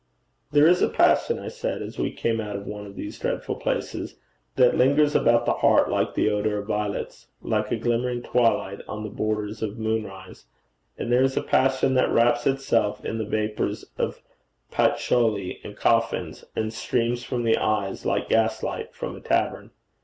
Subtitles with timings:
[0.51, 3.53] 'There is a passion,' I said, as we came out of one of these dreadful
[3.53, 4.15] places,
[4.55, 9.03] 'that lingers about the heart like the odour of violets, like a glimmering twilight on
[9.03, 10.45] the borders of moonrise;
[10.97, 14.23] and there is a passion that wraps itself in the vapours of
[14.71, 19.69] patchouli and coffins, and streams from the eyes like gaslight from a tavern.